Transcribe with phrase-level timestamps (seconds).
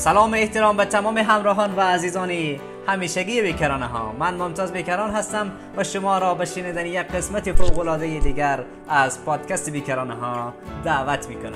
[0.00, 2.60] سلام احترام به تمام همراهان و عزیزانی.
[2.86, 4.12] همیشگی بیکرانه ها.
[4.18, 9.24] من ممتاز بیکران هستم و شما را به شنیدن یک قسمت فوق العاده دیگر از
[9.24, 11.52] پادکست بیکرانه ها دعوت می‌کنم.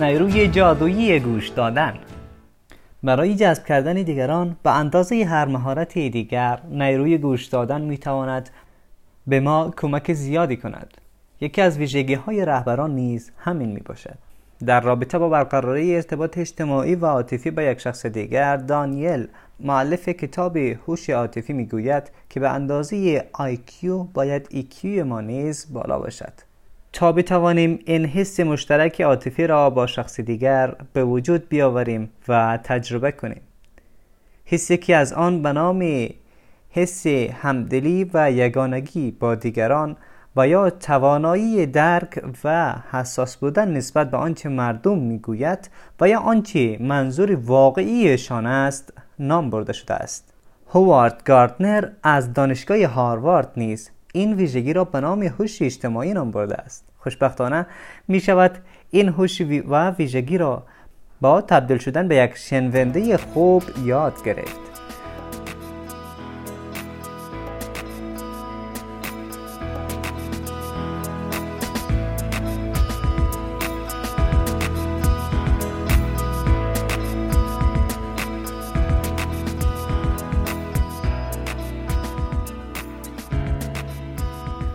[0.00, 1.94] نیروی جادویی گوش دادن.
[3.04, 8.50] برای جذب کردن دیگران به اندازه هر مهارت دیگر نیروی گوش دادن می تواند
[9.26, 10.96] به ما کمک زیادی کند.
[11.40, 14.18] یکی از ویژگی های رهبران نیز همین می باشد
[14.66, 19.28] در رابطه با برقراری ارتباط اجتماعی و عاطفی با یک شخص دیگر دانیل
[19.60, 26.51] معلف کتاب هوش عاطفی می‌گوید که به اندازه IQ باید EQ ما نیز بالا باشد.
[26.92, 33.12] تا بتوانیم این حس مشترک عاطفی را با شخص دیگر به وجود بیاوریم و تجربه
[33.12, 33.40] کنیم.
[34.44, 36.08] حسی که از آن به نام
[36.70, 39.96] حس همدلی و یگانگی با دیگران
[40.36, 45.70] و یا توانایی درک و حساس بودن نسبت به آنچه مردم می‌گوید
[46.00, 50.34] و یا آنچه منظور واقعیشان است نام برده شده است.
[50.74, 56.56] هوارد گاردنر از دانشگاه هاروارد نیز این ویژگی را به نام هوش اجتماعی نام برده
[56.56, 56.84] است.
[56.98, 57.66] خوشبختانه
[58.08, 58.58] می شود
[58.90, 60.62] این هوش و ویژگی را
[61.20, 64.71] با تبدیل شدن به یک شنونده خوب یاد گرفت.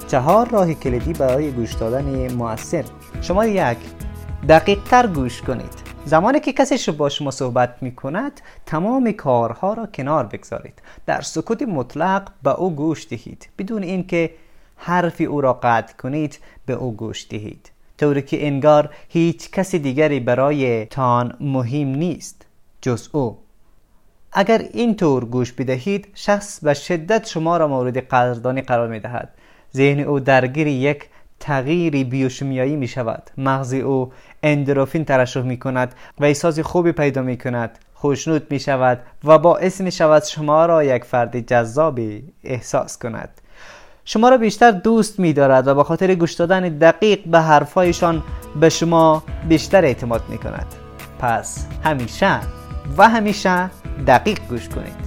[0.07, 2.85] چهار راه کلیدی برای گوش دادن موثر.
[3.21, 3.77] شما یک
[4.49, 5.73] دقیق تر گوش کنید.
[6.05, 10.81] زمانی که کسی با شما صحبت می کند تمام کارها را کنار بگذارید.
[11.05, 13.49] در سکوت مطلق به او گوش دهید.
[13.57, 14.31] بدون اینکه
[14.75, 17.71] حرفی او را قطع کنید به او گوش دهید.
[17.97, 22.45] طوری که انگار هیچ کسی دیگری برای تان مهم نیست.
[22.81, 23.37] جز او.
[24.33, 29.33] اگر اینطور گوش بدهید شخص به شدت شما را مورد قدردانی قرار می دهد
[29.77, 34.11] ذهن او درگیر یک تغییری بیوشیمیایی می شود مغز او
[34.43, 39.81] اندروفین ترشح می کند و احساس خوبی پیدا می کند خوشنود می شود و باعث
[39.81, 43.29] می شود شما را یک فرد جذابی احساس کند.
[44.05, 48.23] شما را بیشتر دوست می دارد و به خاطر گوش دادن دقیق به حرفایشان
[48.59, 50.65] به شما بیشتر اعتماد می کند
[51.19, 52.39] پس همیشه
[52.97, 53.69] و همیشه
[54.07, 55.06] دقیق گوش کنید.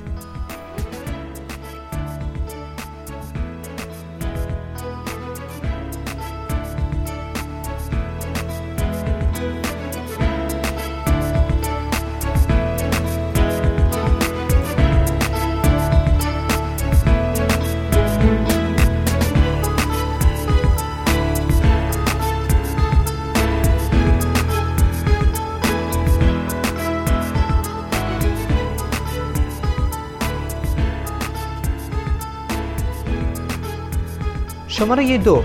[34.80, 35.42] شماره دو.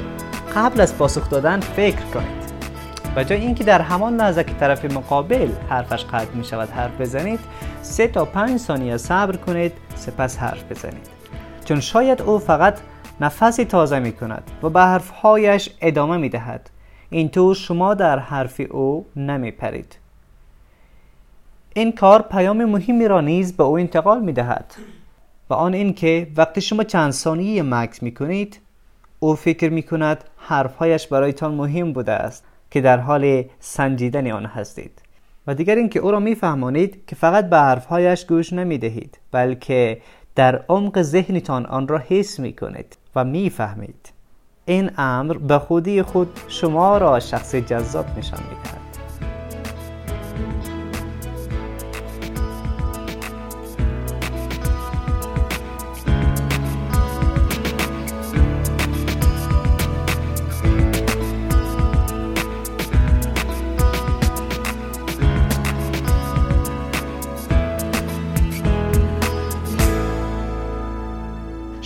[0.56, 2.44] قبل از پاسخ دادن فکر کنید.
[3.16, 7.40] و جای اینکه در همان لحظه که طرف مقابل حرفش قطع می شود حرف بزنید
[7.82, 11.08] سه تا پنج ثانیه صبر کنید سپس حرف بزنید.
[11.66, 12.80] چون شاید او فقط
[13.22, 16.70] نفسی تازه می کند و به حرفهایش ادامه می دهد.
[17.10, 19.98] اینطور شما در حرف او نمی پرید.
[21.74, 24.74] این کار پیام مهمی را نیز به او انتقال می دهد.
[25.50, 28.65] و آن اینکه وقتی شما چند ثانیه مکس می کنید
[29.20, 35.02] او فکر می کند حرفهایش برایتان مهم بوده است که در حال سنجیدن آن هستید.
[35.48, 40.02] و دیگر اینکه او را میفهمانید که فقط به حرفهایش گوش نمی دهید بلکه
[40.36, 44.10] در عمق ذهنتان آن را حس می کنید و می‌فهمید.
[44.66, 48.85] این امر به خودی خود شما را شخص جذاب نشان می دهد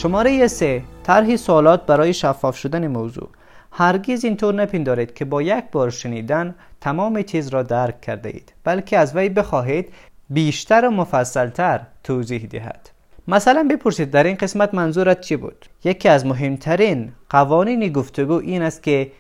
[0.02, 3.30] شماره 3 طرح سوالات برای شفاف شدن موضوع.
[3.72, 8.98] هرگز اینطور نپندارید که با یک بار شنیدن تمام چیز را درک کرده اید بلکه
[8.98, 9.94] از وی بخواهید
[10.30, 12.90] بیشتر و مفصلتر توضیح دهد.
[13.28, 18.84] مثلا بپرسید در این قسمت منظورت چی بود؟ یکی از مهمترین قوانین گفتگو این است
[18.84, 19.12] که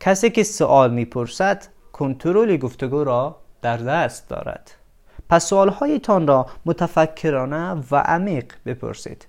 [0.00, 4.70] کسی که سوال می‌پرسد کنترل گفتگو را در دست دارد.
[5.30, 9.26] پس سوالهایتان را متفکرانه و عمیق بپرسید.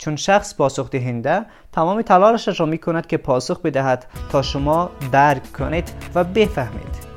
[0.00, 5.52] چون شخص پاسخ دهنده تمام تلاشش را می کند که پاسخ بدهد تا شما درک
[5.52, 7.10] کنید و بفهمید.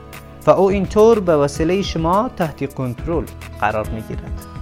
[0.47, 3.25] و او اینطور به وسیله شما تحت کنترل
[3.59, 4.52] قرار می گیرد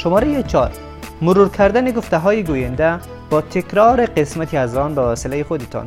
[0.00, 0.70] شماره 4
[1.22, 2.98] مرور کردن گفته های گوینده
[3.30, 5.86] با تکرار قسمتی از آن به وسیله خودتان.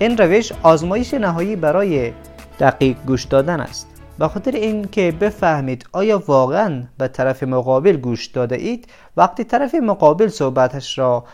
[0.00, 2.12] این روش آزمایش نهایی برای
[2.60, 3.86] دقیق گوش دادن است.
[4.18, 8.86] به خاطر اینکه بفهمید آیا واقعا به طرف مقابل گوش داده اید
[9.16, 11.24] وقتی طرف مقابل صحبتش را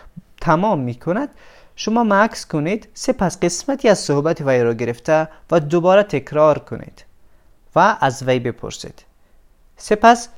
[0.40, 1.28] تمام می کند
[1.76, 7.04] شما مکس کنید سپس قسمتی از صحبت وی را گرفته و دوباره تکرار کنید
[7.76, 9.04] و از وی بپرسید.
[9.76, 10.28] سپس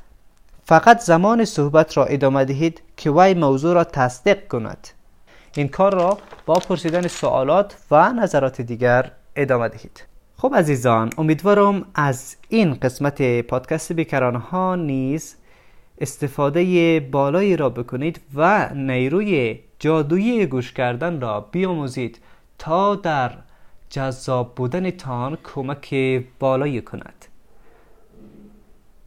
[0.68, 4.88] فقط زمان صحبت را ادامه دهید که وی موضوع را تصدیق کند.
[5.56, 10.04] این کار را با پرسیدن سوالات و نظرات دیگر ادامه دهید.
[10.36, 15.36] خب عزیزان امیدوارم از این قسمت پادکست بیکران ها نیز
[15.98, 22.18] استفاده بالایی را بکنید و نیروی جادویی گوش کردن را بیاموزید
[22.58, 23.32] تا در
[23.90, 25.94] جذاب بودن تان کمک
[26.38, 27.24] بالایی کند.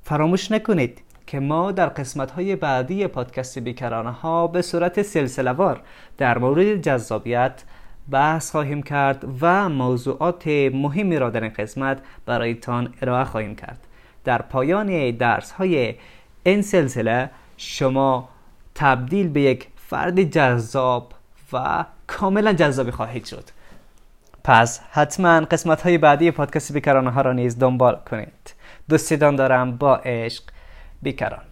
[0.04, 5.82] فراموش نکنید که ما در قسمت های بعدی پادکست بیکرانه ها به صورت سلسله وار
[6.18, 7.64] در مورد جذابیت
[8.10, 13.78] بحث خواهیم کرد و موضوعات مهمی را در این قسمت برایتان ارائه خواهیم کرد.
[14.24, 15.96] در پایان درس های
[16.44, 18.30] این سلسله شما
[18.76, 21.14] تبدیل به یک فرد جذاب
[21.54, 23.44] و کاملا جذابی خواهید شد.
[24.44, 28.54] پس حتما قسمت های بعدی پادکست بیکرانه ها را نیز دنبال کنید.
[28.90, 30.44] دوستیدان دارم با عشق
[31.02, 31.44] بیکران.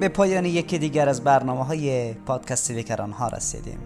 [0.00, 3.78] به پایان یکی دیگر از برنامه های پادکست بیکران ها رسیدیم.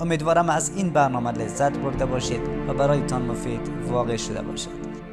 [0.00, 4.70] امیدوارم از این برنامه لذت برده باشید و برایتان مفید واقع شده باشد.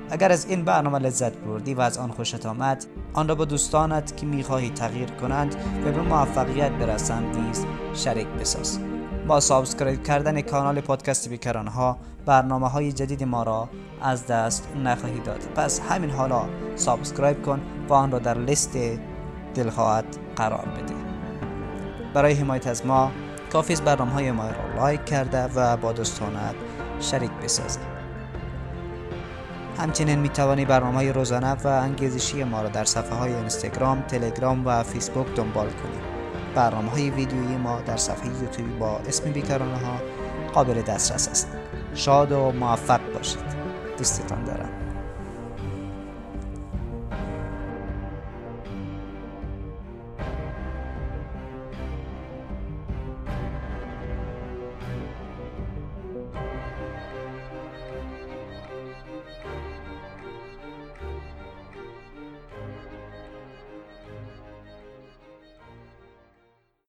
[0.09, 4.17] اگر از این برنامه لذت بردی و از آن خوشت آمد آن را با دوستانت
[4.17, 5.55] که می‌خواهی تغییر کنند
[5.85, 8.79] و به موفقیت برسند نیز شریک بساز.
[9.27, 13.69] با subscribe کردن کانال پادکست بیکران ها برنامه های جدید ما را
[14.01, 15.39] از دست نخواهی داد.
[15.55, 16.45] پس همین حالا
[16.75, 18.77] subscribe کن و آن را در لیست
[19.55, 20.05] دلخواهت
[20.35, 20.93] قرار بده.
[22.13, 23.11] برای حمایت از ما
[23.51, 26.55] کافی برنامه های ما را like کرده و با دوستانت
[26.99, 27.79] شریک بسازی.
[29.77, 34.83] همچنین می توانی برنامه روزانه و انگیزشی ما را در صفحه های اینستاگرام، تلگرام و
[34.83, 36.14] فیسبوک دنبال کنید.
[36.55, 40.01] برنامه های ویدیویی ما در صفحه یوتیوب با اسم بیکارانه ها
[40.53, 41.47] قابل دسترس است.
[41.93, 43.39] شاد و موفق باشید
[43.97, 44.84] دوستتان دارم